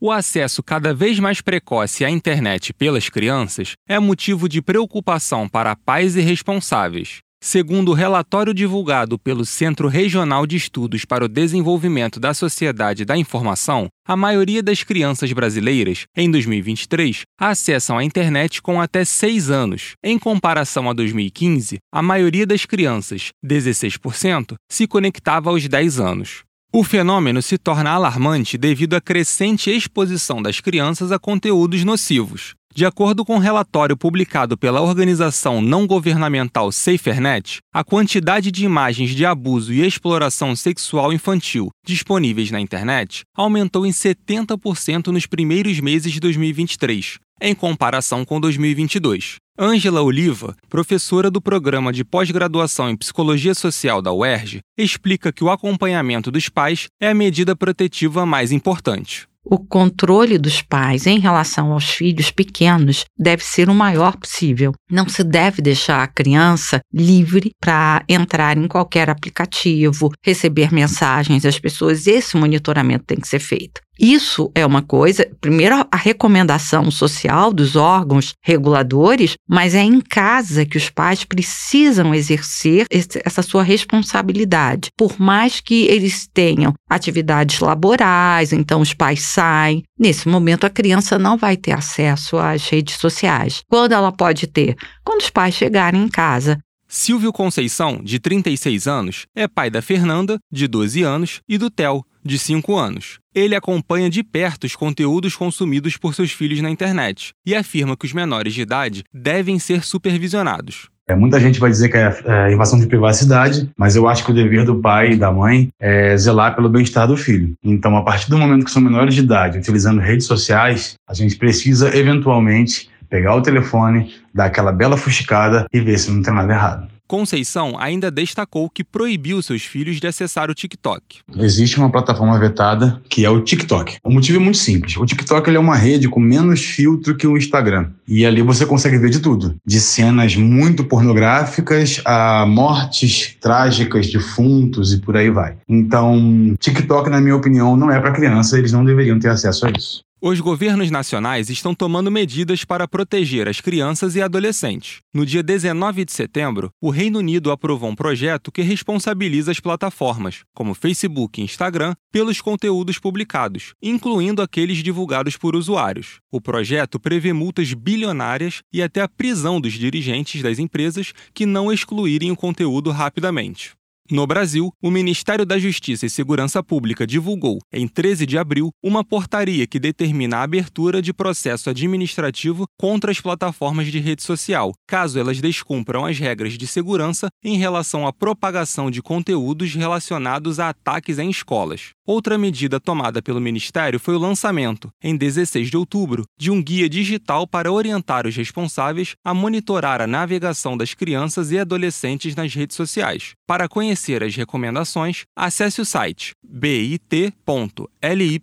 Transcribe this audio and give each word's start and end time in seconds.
O 0.00 0.12
acesso 0.12 0.62
cada 0.62 0.94
vez 0.94 1.18
mais 1.18 1.40
precoce 1.40 2.04
à 2.04 2.10
internet 2.10 2.72
pelas 2.72 3.08
crianças 3.08 3.72
é 3.88 3.98
motivo 3.98 4.48
de 4.48 4.62
preocupação 4.62 5.48
para 5.48 5.74
pais 5.74 6.14
e 6.14 6.20
responsáveis. 6.20 7.18
Segundo 7.42 7.90
o 7.90 7.94
relatório 7.94 8.54
divulgado 8.54 9.18
pelo 9.18 9.44
Centro 9.44 9.88
Regional 9.88 10.46
de 10.46 10.54
Estudos 10.56 11.04
para 11.04 11.24
o 11.24 11.28
Desenvolvimento 11.28 12.20
da 12.20 12.32
Sociedade 12.32 13.04
da 13.04 13.16
Informação, 13.16 13.88
a 14.06 14.16
maioria 14.16 14.62
das 14.62 14.84
crianças 14.84 15.32
brasileiras, 15.32 16.04
em 16.16 16.30
2023, 16.30 17.22
acessam 17.36 17.98
a 17.98 18.04
internet 18.04 18.62
com 18.62 18.80
até 18.80 19.04
6 19.04 19.50
anos. 19.50 19.92
Em 20.02 20.16
comparação 20.16 20.88
a 20.88 20.92
2015, 20.92 21.78
a 21.92 22.02
maioria 22.02 22.46
das 22.46 22.64
crianças, 22.64 23.30
16%, 23.44 24.54
se 24.70 24.86
conectava 24.86 25.50
aos 25.50 25.66
10 25.66 25.98
anos. 25.98 26.47
O 26.70 26.84
fenômeno 26.84 27.40
se 27.40 27.56
torna 27.56 27.90
alarmante 27.92 28.58
devido 28.58 28.92
à 28.92 29.00
crescente 29.00 29.70
exposição 29.70 30.42
das 30.42 30.60
crianças 30.60 31.10
a 31.10 31.18
conteúdos 31.18 31.82
nocivos. 31.82 32.57
De 32.74 32.84
acordo 32.84 33.24
com 33.24 33.36
um 33.36 33.38
relatório 33.38 33.96
publicado 33.96 34.56
pela 34.56 34.80
organização 34.80 35.60
não 35.60 35.86
governamental 35.86 36.70
SaferNet, 36.70 37.58
a 37.72 37.82
quantidade 37.82 38.52
de 38.52 38.64
imagens 38.64 39.10
de 39.10 39.24
abuso 39.24 39.72
e 39.72 39.84
exploração 39.84 40.54
sexual 40.54 41.12
infantil 41.12 41.70
disponíveis 41.84 42.50
na 42.50 42.60
internet 42.60 43.22
aumentou 43.36 43.86
em 43.86 43.90
70% 43.90 45.08
nos 45.08 45.26
primeiros 45.26 45.80
meses 45.80 46.12
de 46.12 46.20
2023, 46.20 47.18
em 47.40 47.54
comparação 47.54 48.24
com 48.24 48.38
2022. 48.38 49.36
Ângela 49.58 50.02
Oliva, 50.02 50.54
professora 50.68 51.30
do 51.32 51.40
programa 51.40 51.92
de 51.92 52.04
pós-graduação 52.04 52.88
em 52.88 52.96
Psicologia 52.96 53.54
Social 53.54 54.00
da 54.00 54.12
UERJ, 54.12 54.60
explica 54.78 55.32
que 55.32 55.42
o 55.42 55.50
acompanhamento 55.50 56.30
dos 56.30 56.48
pais 56.48 56.86
é 57.00 57.08
a 57.08 57.14
medida 57.14 57.56
protetiva 57.56 58.24
mais 58.24 58.52
importante 58.52 59.26
o 59.50 59.58
controle 59.58 60.38
dos 60.38 60.60
pais 60.60 61.06
em 61.06 61.18
relação 61.18 61.72
aos 61.72 61.90
filhos 61.90 62.30
pequenos 62.30 63.04
deve 63.18 63.44
ser 63.44 63.68
o 63.68 63.74
maior 63.74 64.16
possível. 64.16 64.72
Não 64.90 65.08
se 65.08 65.24
deve 65.24 65.62
deixar 65.62 66.02
a 66.02 66.06
criança 66.06 66.80
livre 66.92 67.50
para 67.60 68.04
entrar 68.08 68.56
em 68.56 68.68
qualquer 68.68 69.08
aplicativo, 69.08 70.10
receber 70.24 70.72
mensagens 70.72 71.42
das 71.42 71.58
pessoas. 71.58 72.06
Esse 72.06 72.36
monitoramento 72.36 73.04
tem 73.06 73.18
que 73.18 73.28
ser 73.28 73.40
feito. 73.40 73.80
Isso 73.98 74.50
é 74.54 74.64
uma 74.64 74.80
coisa, 74.80 75.28
primeiro 75.40 75.74
a 75.90 75.96
recomendação 75.96 76.88
social 76.90 77.52
dos 77.52 77.74
órgãos 77.74 78.32
reguladores, 78.42 79.34
mas 79.48 79.74
é 79.74 79.82
em 79.82 80.00
casa 80.00 80.64
que 80.64 80.76
os 80.76 80.88
pais 80.88 81.24
precisam 81.24 82.14
exercer 82.14 82.86
essa 83.24 83.42
sua 83.42 83.62
responsabilidade. 83.62 84.90
Por 84.96 85.18
mais 85.20 85.60
que 85.60 85.86
eles 85.86 86.28
tenham 86.32 86.74
atividades 86.88 87.58
laborais, 87.58 88.52
então 88.52 88.80
os 88.80 88.94
pais 88.94 89.22
saem, 89.22 89.82
nesse 89.98 90.28
momento 90.28 90.64
a 90.64 90.70
criança 90.70 91.18
não 91.18 91.36
vai 91.36 91.56
ter 91.56 91.72
acesso 91.72 92.38
às 92.38 92.68
redes 92.68 92.96
sociais. 92.96 93.62
Quando 93.68 93.92
ela 93.92 94.12
pode 94.12 94.46
ter? 94.46 94.76
Quando 95.04 95.22
os 95.22 95.30
pais 95.30 95.54
chegarem 95.54 96.02
em 96.02 96.08
casa. 96.08 96.58
Silvio 96.90 97.30
Conceição, 97.34 98.00
de 98.02 98.18
36 98.18 98.86
anos, 98.86 99.26
é 99.36 99.46
pai 99.46 99.68
da 99.68 99.82
Fernanda, 99.82 100.38
de 100.50 100.66
12 100.66 101.02
anos, 101.02 101.40
e 101.46 101.58
do 101.58 101.68
Theo, 101.68 102.02
de 102.24 102.38
5 102.38 102.76
anos. 102.76 103.18
Ele 103.34 103.54
acompanha 103.54 104.10
de 104.10 104.22
perto 104.22 104.64
os 104.64 104.74
conteúdos 104.74 105.36
consumidos 105.36 105.96
por 105.96 106.14
seus 106.14 106.32
filhos 106.32 106.60
na 106.60 106.70
internet 106.70 107.32
e 107.46 107.54
afirma 107.54 107.96
que 107.96 108.06
os 108.06 108.12
menores 108.12 108.54
de 108.54 108.62
idade 108.62 109.04
devem 109.12 109.58
ser 109.58 109.84
supervisionados. 109.84 110.88
É, 111.08 111.14
muita 111.14 111.40
gente 111.40 111.58
vai 111.58 111.70
dizer 111.70 111.88
que 111.88 111.96
é, 111.96 112.14
é 112.26 112.52
invasão 112.52 112.78
de 112.78 112.86
privacidade, 112.86 113.70
mas 113.78 113.96
eu 113.96 114.06
acho 114.06 114.22
que 114.24 114.30
o 114.30 114.34
dever 114.34 114.66
do 114.66 114.76
pai 114.76 115.12
e 115.12 115.16
da 115.16 115.32
mãe 115.32 115.70
é 115.80 116.14
zelar 116.18 116.54
pelo 116.54 116.68
bem-estar 116.68 117.08
do 117.08 117.16
filho. 117.16 117.54
Então, 117.64 117.96
a 117.96 118.02
partir 118.02 118.28
do 118.28 118.36
momento 118.36 118.66
que 118.66 118.70
são 118.70 118.82
menores 118.82 119.14
de 119.14 119.22
idade, 119.22 119.56
utilizando 119.56 120.02
redes 120.02 120.26
sociais, 120.26 120.96
a 121.08 121.14
gente 121.14 121.36
precisa 121.36 121.96
eventualmente 121.96 122.90
pegar 123.08 123.34
o 123.34 123.40
telefone, 123.40 124.12
dar 124.34 124.46
aquela 124.46 124.70
bela 124.70 124.98
fuxicada 124.98 125.64
e 125.72 125.80
ver 125.80 125.98
se 125.98 126.10
não 126.10 126.20
tem 126.20 126.34
nada 126.34 126.52
errado. 126.52 126.88
Conceição 127.08 127.74
ainda 127.78 128.10
destacou 128.10 128.68
que 128.68 128.84
proibiu 128.84 129.40
seus 129.40 129.62
filhos 129.62 129.98
de 129.98 130.06
acessar 130.06 130.50
o 130.50 130.54
TikTok. 130.54 131.20
Existe 131.38 131.78
uma 131.78 131.90
plataforma 131.90 132.38
vetada 132.38 133.00
que 133.08 133.24
é 133.24 133.30
o 133.30 133.40
TikTok. 133.40 133.96
O 134.04 134.10
motivo 134.10 134.36
é 134.36 134.42
muito 134.42 134.58
simples. 134.58 134.94
O 134.98 135.06
TikTok 135.06 135.48
é 135.48 135.58
uma 135.58 135.74
rede 135.74 136.06
com 136.06 136.20
menos 136.20 136.60
filtro 136.60 137.16
que 137.16 137.26
o 137.26 137.38
Instagram. 137.38 137.92
E 138.06 138.26
ali 138.26 138.42
você 138.42 138.66
consegue 138.66 138.98
ver 138.98 139.08
de 139.08 139.20
tudo. 139.20 139.56
De 139.64 139.80
cenas 139.80 140.36
muito 140.36 140.84
pornográficas 140.84 142.02
a 142.04 142.44
mortes 142.44 143.34
trágicas, 143.40 144.08
de 144.08 144.18
defuntos 144.18 144.92
e 144.92 145.00
por 145.00 145.16
aí 145.16 145.30
vai. 145.30 145.56
Então, 145.66 146.54
TikTok, 146.58 147.08
na 147.08 147.22
minha 147.22 147.36
opinião, 147.36 147.74
não 147.74 147.90
é 147.90 147.98
para 147.98 148.12
criança. 148.12 148.58
Eles 148.58 148.72
não 148.72 148.84
deveriam 148.84 149.18
ter 149.18 149.30
acesso 149.30 149.66
a 149.66 149.70
isso. 149.70 150.02
Os 150.20 150.40
governos 150.40 150.90
nacionais 150.90 151.48
estão 151.48 151.72
tomando 151.72 152.10
medidas 152.10 152.64
para 152.64 152.88
proteger 152.88 153.48
as 153.48 153.60
crianças 153.60 154.16
e 154.16 154.20
adolescentes. 154.20 154.98
No 155.14 155.24
dia 155.24 155.44
19 155.44 156.04
de 156.04 156.12
setembro, 156.12 156.72
o 156.80 156.90
Reino 156.90 157.20
Unido 157.20 157.52
aprovou 157.52 157.88
um 157.88 157.94
projeto 157.94 158.50
que 158.50 158.60
responsabiliza 158.60 159.52
as 159.52 159.60
plataformas, 159.60 160.42
como 160.52 160.74
Facebook 160.74 161.40
e 161.40 161.44
Instagram, 161.44 161.94
pelos 162.10 162.40
conteúdos 162.40 162.98
publicados, 162.98 163.74
incluindo 163.80 164.42
aqueles 164.42 164.78
divulgados 164.78 165.36
por 165.36 165.54
usuários. 165.54 166.18
O 166.32 166.40
projeto 166.40 166.98
prevê 166.98 167.32
multas 167.32 167.72
bilionárias 167.72 168.60
e 168.72 168.82
até 168.82 169.00
a 169.00 169.08
prisão 169.08 169.60
dos 169.60 169.74
dirigentes 169.74 170.42
das 170.42 170.58
empresas 170.58 171.12
que 171.32 171.46
não 171.46 171.72
excluírem 171.72 172.32
o 172.32 172.36
conteúdo 172.36 172.90
rapidamente. 172.90 173.78
No 174.10 174.26
Brasil, 174.26 174.72
o 174.80 174.90
Ministério 174.90 175.44
da 175.44 175.58
Justiça 175.58 176.06
e 176.06 176.10
Segurança 176.10 176.62
Pública 176.62 177.06
divulgou, 177.06 177.58
em 177.70 177.86
13 177.86 178.24
de 178.24 178.38
abril, 178.38 178.70
uma 178.82 179.04
portaria 179.04 179.66
que 179.66 179.78
determina 179.78 180.38
a 180.38 180.42
abertura 180.44 181.02
de 181.02 181.12
processo 181.12 181.68
administrativo 181.68 182.64
contra 182.78 183.10
as 183.10 183.20
plataformas 183.20 183.88
de 183.88 183.98
rede 183.98 184.22
social, 184.22 184.72
caso 184.86 185.18
elas 185.18 185.42
descumpram 185.42 186.06
as 186.06 186.18
regras 186.18 186.54
de 186.54 186.66
segurança 186.66 187.28
em 187.44 187.58
relação 187.58 188.06
à 188.06 188.12
propagação 188.12 188.90
de 188.90 189.02
conteúdos 189.02 189.74
relacionados 189.74 190.58
a 190.58 190.70
ataques 190.70 191.18
em 191.18 191.28
escolas. 191.28 191.90
Outra 192.06 192.38
medida 192.38 192.80
tomada 192.80 193.20
pelo 193.20 193.42
Ministério 193.42 194.00
foi 194.00 194.14
o 194.14 194.18
lançamento, 194.18 194.88
em 195.04 195.14
16 195.14 195.68
de 195.68 195.76
outubro, 195.76 196.24
de 196.40 196.50
um 196.50 196.62
guia 196.62 196.88
digital 196.88 197.46
para 197.46 197.70
orientar 197.70 198.26
os 198.26 198.34
responsáveis 198.34 199.16
a 199.22 199.34
monitorar 199.34 200.00
a 200.00 200.06
navegação 200.06 200.78
das 200.78 200.94
crianças 200.94 201.50
e 201.50 201.58
adolescentes 201.58 202.34
nas 202.34 202.54
redes 202.54 202.74
sociais. 202.74 203.34
Para 203.46 203.68
conhecer 203.68 203.97
as 204.22 204.34
recomendações, 204.34 205.24
acesse 205.36 205.80
o 205.80 205.84
site 205.84 206.32
bit.ly 206.42 208.40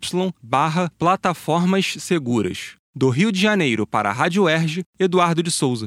plataformas 0.98 1.96
seguras. 1.98 2.76
Do 2.94 3.10
Rio 3.10 3.30
de 3.30 3.40
Janeiro 3.40 3.86
para 3.86 4.08
a 4.08 4.12
Rádio 4.12 4.48
Erge, 4.48 4.82
Eduardo 4.98 5.42
de 5.42 5.50
Souza. 5.50 5.84